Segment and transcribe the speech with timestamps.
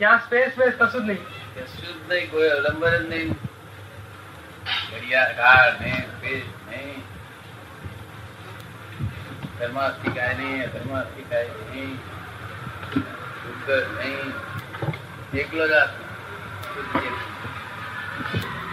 [0.00, 1.22] ત્યાં space space કશું જ નહીં.
[1.56, 3.32] જ નહીં કોઈ અલંબર જ નહીં.
[4.90, 7.02] ઘડિયાળ ને સ્પેસ નહીં
[9.58, 11.96] ધર્માસ્થી કાય નહીં અધર્માસ્થી કાય નહીં.
[13.42, 14.32] શુદ્ધ નહીં.
[15.34, 15.72] એકલો જ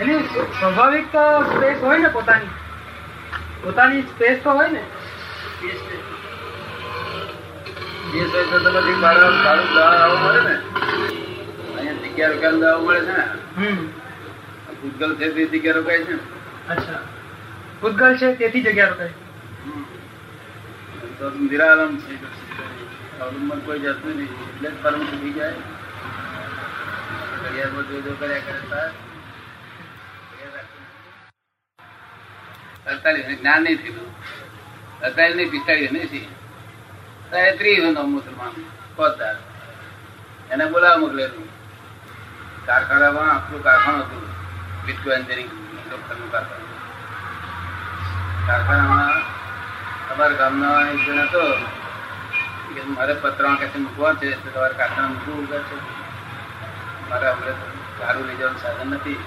[0.01, 0.23] એની
[0.59, 2.47] સ્વાભાવિક તો સ્પેસ હોય ને પોતાની?
[3.63, 4.83] પોતાની સ્પેસ તો હોય ને?
[5.61, 5.71] જે
[8.11, 10.55] સોય તો તમારી ભાડું ભાડું દવા આવું મળે ને?
[11.77, 13.23] અહીંયા જગ્યા રોકાણ દવા મળે છે ને?
[14.81, 16.15] ભૂતગલ છે તે જગ્યા રોકાય છે
[16.75, 17.01] અચ્છા.
[17.81, 19.13] ભૂતગલ છે તેથી જગ્યા રોકાય
[21.19, 22.13] તો નિરાલમ છે.
[23.21, 24.31] અવલંબન કોઈ જાતનું નહીં.
[24.47, 25.59] એટલે જ પરમ સુખી જાય
[27.43, 28.89] ઘડિયાળમાં જો જો કર્યા કરે તાર
[32.91, 34.11] અડતાલીસ જ્ઞાન નહીં થયું.
[35.05, 36.27] અડતાલીસ નહીં પિસ્તાળીસ નહીં
[37.31, 39.35] ત્રીસ નો મુસલમાન પોતાર
[40.51, 41.49] એને બોલાવા મોકલેલું.
[42.65, 44.29] કારખાનામાં આપણું કારખાનું હતું.
[44.85, 45.49] વિસ્કો એન્જિનિયરિંગ
[45.89, 46.67] ડોક્ટરનું કારખાનું.
[48.47, 49.21] કારખાનામાં
[50.13, 51.55] અમારા ગામના એક જણ હતો.
[52.75, 55.75] કે મારે પત્રમાં કશે મૂકવા છે તો તમારે કારખાના મૂકવું છે.
[57.09, 57.55] મારે હમણાં
[57.99, 59.23] ગાડું લઈ જવાનું સાધન નથી.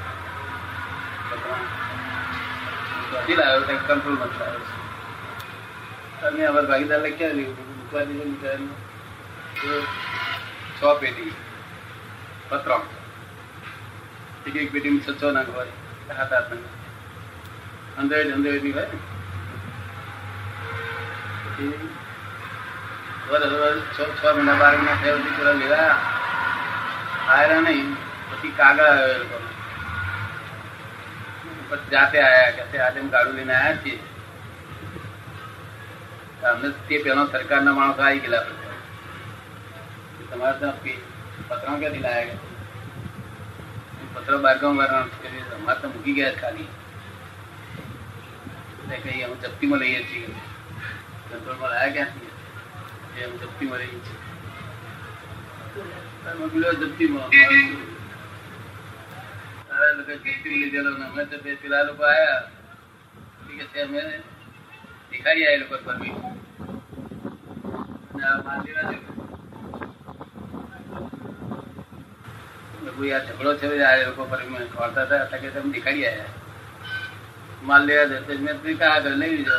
[3.86, 4.79] કંટ્રોલમાં જ લાવ્યો છે.
[6.26, 8.66] અમે અમારા ભાગીદાર લખ્યા લીધું મૂકવા દીધું.
[10.78, 11.32] છ પેટી
[12.48, 12.72] પત્ર
[14.46, 15.66] એક એક પેટીમાં છ છ નાખ હોય.
[15.66, 16.64] સાત આઠ નંગ.
[17.98, 18.98] હંડ્રેડની હોય ને.
[23.30, 25.98] વર્ષ છ મહિના, બાર મહિના થયા પછી પેલા લેવા.
[27.28, 27.94] આવ્યા નહીં.
[28.30, 29.48] પછી કાગળ આવ્યો
[31.68, 32.50] પછી જાતે આયા.
[32.50, 33.98] કે આજે ગાડું લઈને આવ્યા છીએ.
[36.40, 38.44] તો અમને તે પેલો સરકારના માણસો આવી ગયેલા
[40.28, 40.78] તમારે ત્યાં
[41.48, 42.38] પત્રો ક્યાંથી લાયા
[44.14, 45.04] પત્રો બારગામ વાળા
[45.56, 46.68] અમારે તો મૂકી ગયા ખાલી.
[49.02, 50.28] કઈ અમે જપ્તીમાં લઈએ છીએ
[51.26, 52.30] કંટ્રોલમાં લાયા ક્યાંથી?
[53.12, 54.18] છીએ અમે જપ્તીમાં લઈએ છીએ.
[56.80, 57.28] જપ્તીમાં
[60.98, 62.42] ને અમે તો પેલા લોકો આવ્યા
[63.84, 64.02] અમે
[65.10, 66.58] દેખાડી આવ્યા લોકો પરમી ને આ માંદી ના જોયું.
[67.70, 68.09] કોઈ આ
[73.20, 74.22] ઝઘડો છે આ લોકો
[75.24, 76.12] હતા કે તમે દેખાડી
[77.62, 79.54] માલ લેવા જતો મેં તો આગળ લઈ લીધો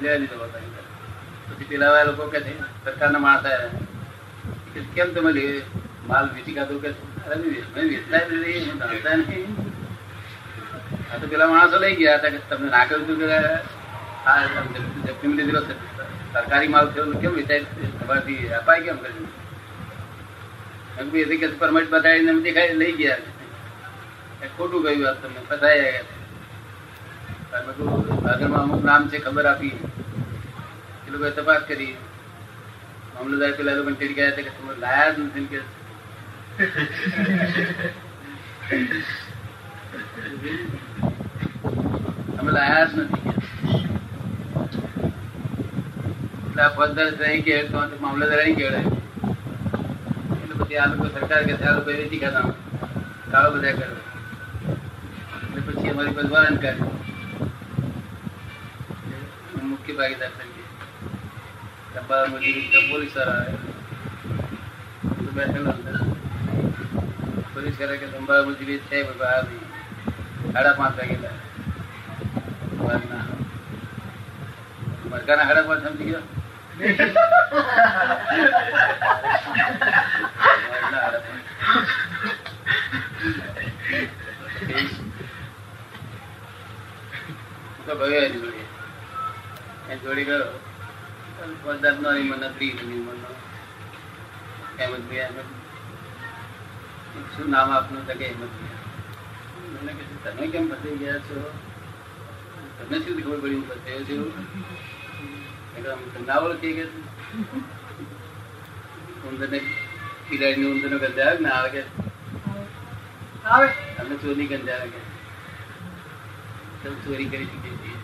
[0.00, 0.46] લેવા દીધો
[1.48, 2.52] પછી પેલા લોકો કે છે
[2.84, 3.46] સરકારના માણસ
[4.94, 5.44] કેમ તમે લે
[6.06, 6.88] માલ વેચી કાઢો કે
[7.86, 9.50] વેચતા નહીં, જાણતા નહીં
[11.12, 13.26] આ તો પેલા માણસો લઈ ગયા હતા કે તમને ના કહ્યું હતું કે
[14.26, 14.42] આ
[15.06, 15.74] જપ્તીમાં લીધેલો છે.
[16.32, 17.04] સરકારી માલ થયો?
[17.12, 17.34] કેમ
[17.98, 19.28] તમારાથી અપાય કેમ કર્યું
[21.58, 23.16] પરમિટ બતાવીને દેખાય, લઈ ગયા.
[24.56, 25.40] ખોટું કહ્યું આ તમને
[27.72, 29.68] કીધું આગળમાં અમુક નામ છે, ખબર આપી.
[31.06, 31.96] એ લોકોએ તપાસ કરી.
[33.14, 35.60] મામલતદાર પેલા લોકો ચડી ગયા હતા કે તમે લાયા જ નથી કે?
[42.38, 43.30] અમે લાયા જ નથી કે.
[46.49, 47.08] એટલે આ ફોજદાર
[47.46, 48.82] કે તો મામલતદાર અહીં કહેવાય
[50.42, 52.46] એટલે પછી આ લોકો સરકાર કે આ લોકો વેચી ખાતા
[53.32, 53.86] કાળો બધા કરે.
[55.44, 56.72] એટલે પછી અમારી પાસે વારંટ કરે
[59.70, 60.62] મુખ્ય ભાગીદાર તરીકે.
[61.92, 62.24] ડબ્બા
[62.90, 63.52] પોલીસ આવે
[67.54, 68.98] પોલીસ કરે કે સંભાળ મજૂરી છે
[70.52, 71.36] સાડા પાંચ વાગેલા.
[75.10, 76.24] મરઘાના સાડા પાંચ સમજી ગયો?
[76.80, 77.12] જોડે.
[90.24, 90.44] ગયો
[91.62, 92.10] પદાર્થ નો.
[97.36, 101.58] શું નામ આપનું તકે એમ મને કે તમે કેમ ફસાઈ ગયા છો?
[102.78, 103.54] તમને શું ખબર પડી?
[103.54, 104.06] હું ફસાયો છું?
[104.06, 104.44] કીધું, "આમ
[105.80, 106.84] ના ઓળખી કે
[110.94, 111.82] ગંધ આવે ના આવે કે
[113.46, 115.00] આવે તમને ચોરી ગંધ આવે કે
[116.82, 117.98] તમે ચોરી કરી ચૂકી છીએ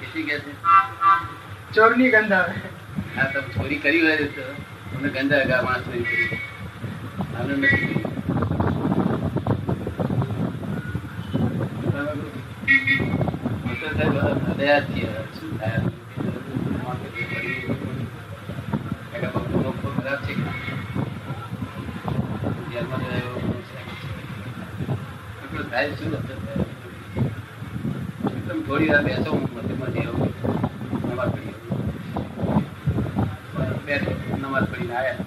[0.00, 0.52] કેટલી કે છે
[1.74, 2.54] ચોરની ગંધ આવે
[3.14, 4.44] હા તમે ચોરી કરી હોય તો
[4.90, 6.28] તમને ગંધ આવે કે માણસ ચોરી કરી
[7.36, 8.02] આને નથી કરી.
[11.82, 12.28] તમે કહો,
[13.62, 15.10] હું તો સાહેબ હૃદયા જ છીએ.
[15.32, 15.80] શું થાય?
[19.10, 20.44] કાકા બાપુ લોકો ખરાબ છે કે?
[25.76, 26.34] શું રસ્તો
[28.66, 30.30] થોડી વાર બેસો હું મધ્યમાંથી આવું.
[31.08, 31.54] નમાઝ પડી
[34.40, 35.20] નમાઝ પડીને આવ્યા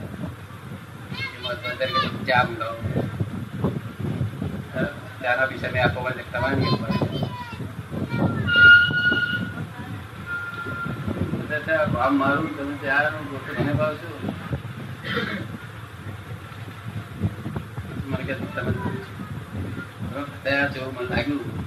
[2.28, 2.80] ચા મંગાવો.
[5.22, 6.64] ચાના પૈસા મેં આપવા માટે તમારે.
[11.94, 12.74] કામ મારું તમે
[13.32, 14.08] ગોઠવો, મને ભાવશો
[18.10, 18.72] મને કે તમે
[20.20, 21.60] ભ્રમ થયા જેવું મને લાગ્યું.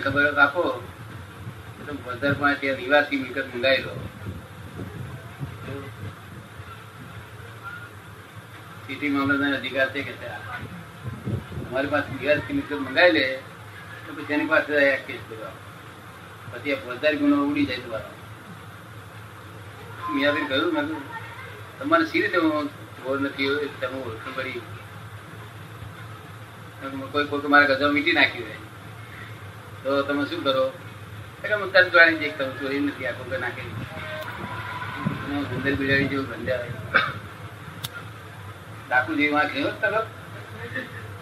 [0.00, 0.86] ખબર આપો.
[1.86, 4.08] તો વધારે પણ ત્યાં નિવાસી મિલકત મંગાવેલો
[8.86, 10.69] સિટી મામલતા અધિકાર છે કે ત્યાં
[11.70, 11.72] આ?
[11.72, 13.24] અમારી પાસે નિવાસી મિલકત મંગાવી લે
[14.06, 14.72] તો પછી એની પાસે
[15.06, 15.54] કેસ કરવા
[16.52, 18.10] પછી આ ફોજદારી ગુનો ઉડી જાય તમારો
[20.32, 20.86] મેં કહ્યું મેં
[21.78, 23.48] તમારે સી રીતે હું ખબર નથી
[23.80, 24.34] તમે ઓળખણ
[26.80, 28.58] કીધું, કોઈ કોઈ મારા ગજા મીટી નાખી હોય.
[29.82, 30.72] તો તમે શું કરો?
[31.44, 33.68] એટલે હું તરત જાણી જઈ તમે ચોરી નથી આ કોઈ નાખી
[35.28, 36.68] હું સુંદર બિલાડી જેવું ગંજાવે
[38.88, 40.19] ડાકુ જેવી વાંક નહીં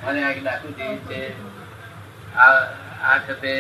[0.02, 1.20] મને આ ડાકુ જેવી છે,
[2.42, 2.52] આ
[3.08, 3.52] આ છતે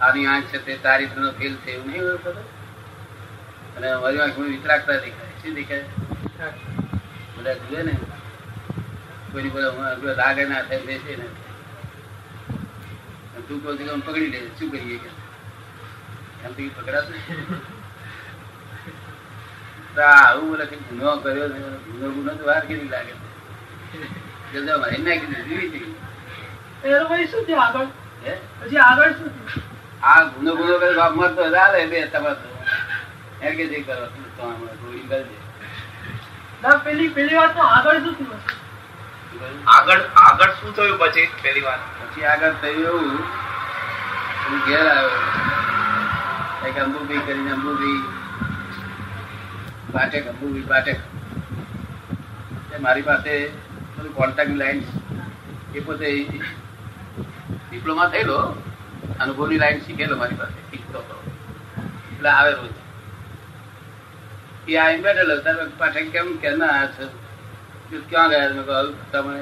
[0.00, 2.32] આની આંખ છે તે તારી નો ફેલ છે એવું નહીં હોય
[3.76, 5.32] અને મારી આંખમાં વિતરાગતા દેખાય.
[5.42, 5.86] શું દેખાય?
[7.36, 7.94] બધા જુએ ને?
[9.32, 11.26] કોઈની બધા લાગે ના થાય, બેસે ને.
[13.48, 15.10] તું કહો છો પકડી લે, શું કરીએ કે?
[16.44, 17.16] એમ તો પકડાશે.
[20.04, 24.23] આવું બોલે ગુનો કર્યો ને ગુનો ગુનો તો વાર કેટલી લાગે છે?
[24.60, 25.94] નાખી દીધી.
[26.84, 27.88] ભાઈ શું થયું આગળ?
[28.60, 29.62] પછી આગળ શું થયું?
[30.02, 32.46] આ ગુનો ગુનો કરે બાપ મરતો ચાલે બે તમારે
[33.42, 34.04] એમ કે જે કરો
[34.36, 35.38] તો હમણાં ગોળી કરી
[36.62, 38.42] ના પેલી પેલી વાત આગળ શું થયું
[39.76, 41.64] આગળ આગળ શું થયું પછી પેલી
[42.02, 43.08] પછી આગળ થયું એવું
[44.44, 45.10] હું ઘેર આવ્યો.
[46.60, 48.00] કંઈક અંબુભાઈ કરીને અંબુભાઈ
[49.92, 50.98] પાટેક અંબુભાઈ બાટેક
[52.80, 53.34] મારી પાસે
[54.04, 54.80] બધું કોન્ટેક્ટ લાઈન
[55.74, 56.08] એ પોતે
[57.68, 58.38] ડિપ્લોમા થયેલો,
[59.20, 61.00] અનુભવની લાઈન શીખેલો મારી પાસે, શીખતો
[62.12, 62.82] એટલે આવેલો છે.
[64.68, 67.08] એ આવીને બેઠેલો તારે પાઠક કેમ કે ના આવ્યા
[67.88, 68.52] છે ક્યાં ગયા?
[68.56, 69.40] મેં કહ્યું તમને.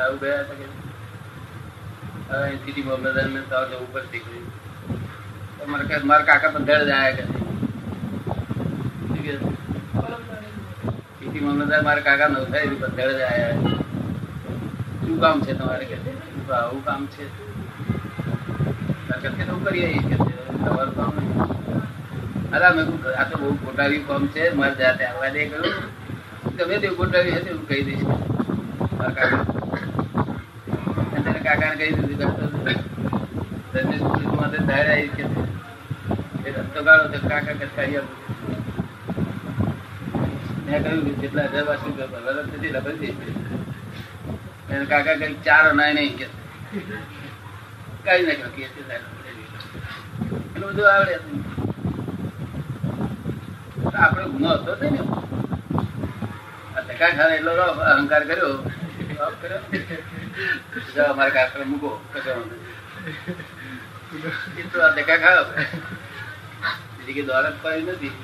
[0.00, 0.66] આવું ગયા હતા કે
[2.28, 4.34] હવે અહીંથી મામલતદાર ને તો જવું પડશે કે
[6.06, 7.24] મારા કાકા પણ ધડ કે
[9.02, 9.34] શું કે?
[11.34, 13.46] સિટી મામલતદાર મારા કાકા નવસારી પણ ધડ જાય
[14.98, 17.24] શું કામ છે તમારે કે હું કહું, આવું કામ છે?
[19.08, 21.32] કાકા કે તો કરીએ એ કે છે, તમારું કામ નહીં
[22.54, 24.42] અલા મેં કીધું, આ તો બહુ ખોટાવી કામ છે.
[24.60, 25.74] મારે જાતે આવવા દે કહ્યું
[26.56, 28.04] ગમે તે ખોટાવી હશે હું કહી દઈશ.
[28.98, 29.42] મારા કાકા.
[31.16, 32.58] અને કાકાને કહી દીધું કરતો
[33.74, 35.24] રમેશ પોલીસમાં તો ધારે આવી કે
[36.46, 38.33] એ રસ્તો ગાળો તો કાકા કે કરી આપું
[40.64, 41.48] મેં કહ્યું જેટલા
[44.90, 46.26] કાકા કઈ ચાર અનાય નહીં કે.
[48.04, 48.62] કઈ નાખ્યો કે
[54.32, 54.72] ગુનો હતો
[56.76, 57.52] આ ધક્કા ખાને એટલો
[57.90, 58.54] અહંકાર કર્યો.
[61.18, 61.90] મારે કાકડે મૂકો
[64.72, 65.46] તો આ ધક્કા ખાયો.
[66.96, 68.14] બીજી કઈ દોલત પાડી નથી.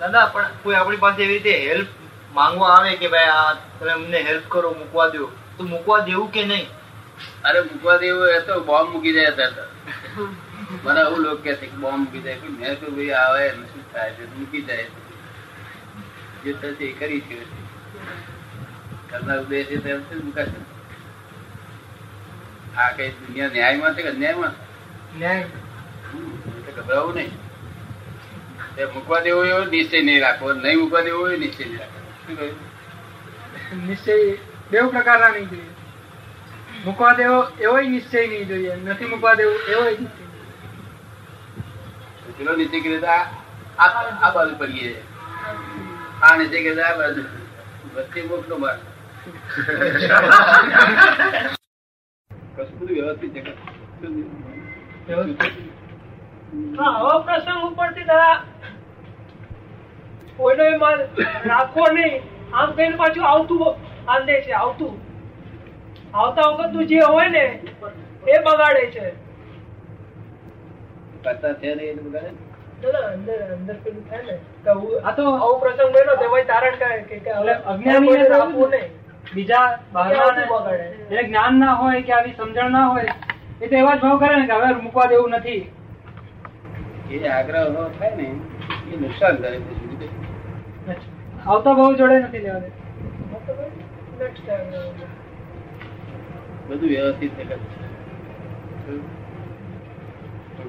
[0.00, 1.88] દાદા પણ કોઈ આપણી પાસે એવી રીતે હેલ્પ
[2.34, 5.26] માંગવા આવે કે ભાઈ આ તમે અમને હેલ્પ કરો મૂકવા દો
[5.56, 6.68] તો મૂકવા દેવું કે નહીં?
[7.44, 9.66] અરે મૂકવા દેવું એ તો બોમ્બ મૂકી જાય હતા
[10.84, 13.66] મને એવું લોકો કે છે કે બોમ્બ મૂકી જાય પણ મેં તો ભાઈ આવે ને
[13.72, 14.24] શું થાય છે?
[14.36, 14.86] મૂકી જાય
[16.44, 17.38] જે થશે એ કરી છે
[19.10, 20.58] કરનાર ઉદય છે તેમ જ મૂકાશે.
[22.76, 24.54] આ કઈ દુનિયા ન્યાયમાં છે કે અન્યાયમાં?
[25.14, 25.46] ન્યાય.
[26.76, 27.32] ગભરાવું નહીં.
[28.80, 30.52] તે મૂકવા દેવો એવો નિશ્ચય નહીં રાખવો.
[30.64, 32.00] નહીં મૂકવા દેવો એવો નિશ્ચય નહીં રાખવો.
[33.88, 34.14] નિશ્ચય
[34.70, 35.72] બે પ્રકારના નહીં જોઈએ.
[36.84, 38.72] મૂકવા દેવો એવો નિશ્ચય નહીં જોઈએ.
[38.76, 40.24] નથી મૂકવા દેવો એવો નિશ્ચય
[42.38, 43.16] પેલો નીચે કર્યો
[43.78, 44.92] આ બાજુ પડીએ.
[46.22, 47.22] આ નિશ્ચય કર્યો આ બાજુ
[47.96, 48.78] વચ્ચે મોકલો માર.
[52.56, 53.34] કશું બધું વ્યવસ્થિત.
[53.34, 53.42] છે
[57.26, 58.36] પ્રસંગ ઉપરથી દાદા
[60.40, 60.98] કોઈનો માલ
[61.52, 62.20] રાખવો નહીં.
[62.52, 63.62] આમ કહીને પાછું આવતું
[64.08, 64.94] આંધે છે આવતું.
[66.14, 67.44] આવતા વખત જે હોય ને
[68.26, 69.04] એ બગાડે છે.
[71.24, 72.30] કરતા ને એ બગાડે.
[81.26, 83.14] જ્ઞાન ના હોય કે આવી સમજણ ના હોય
[83.60, 85.62] એ તો એવા જ ભાવ કરે ને કે હવે મૂકવા દેવું નથી.
[87.10, 87.68] એ આગ્રહ
[87.98, 88.26] થાય ને
[88.92, 89.79] એ નુકસાન કરે છે.
[91.46, 92.60] આવતા બહુ જોડે નથી લેવા.
[96.68, 97.32] બધું વ્યવસ્થિત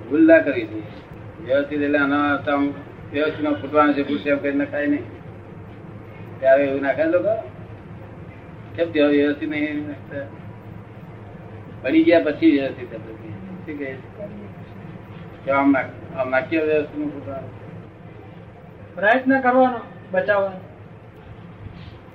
[0.09, 0.91] ભૂલ ના કરવી જોઈએ
[1.45, 2.57] વ્યવસ્થિત એટલે આના
[3.13, 5.05] વ્યવસ્થિતમાં ફૂટવાનું છે એમ કરીને ખાય નહીં.
[6.39, 7.33] ત્યારે એવું નાખે લોકો.
[8.75, 9.77] કેમ ત્યાં વ્યવસ્થિત નહીં
[11.83, 12.91] પડી ગયા પછી વ્યવસ્થિત.
[12.91, 13.89] શું કહે
[15.45, 15.51] છે?
[15.51, 16.99] આમ નાખ આમ નાખીએ વ્યવસ્થિત
[18.95, 19.81] પ્રયત્ન કરવાનો.
[20.11, 20.59] બચાવવાનો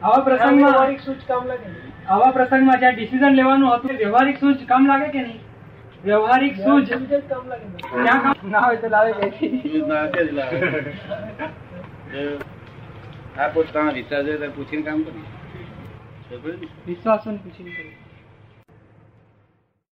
[0.03, 1.69] આવા વ્યવહારિક પ્રસંગમાં સૂચ કામ લાગે
[2.09, 5.41] આવા પ્રસંગમાં જ્યાં ડિસિઝન લેવાનું હતું વ્યવહારિક સૂચ કામ લાગે કે નહીં
[6.05, 6.89] વ્યવહારિક સૂચ
[7.29, 7.79] કામ લાગે ને.
[8.51, 9.13] ના હોય તો લાવે.
[13.39, 14.27] આ પોતાના વિશ્વાસ
[14.57, 15.25] પૂછીને કામ કરી
[16.87, 18.06] વિશ્વાસ પૂછીને કર્યું.